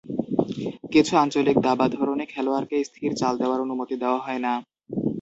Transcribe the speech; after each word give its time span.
কিছু 0.93 1.13
আঞ্চলিক 1.17 1.57
দাবা 1.67 1.85
ধরনে 1.95 2.23
খেলোয়াড়কে 2.25 2.77
স্থির 2.89 3.11
চাল 3.15 3.33
দেওয়ার 3.37 3.63
অনুমতি 3.65 3.95
দেওয়া 4.03 4.19
হয় 4.25 4.41
না। 4.45 4.53